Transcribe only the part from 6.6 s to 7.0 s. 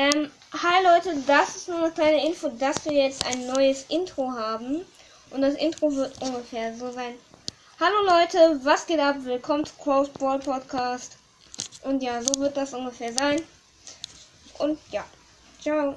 so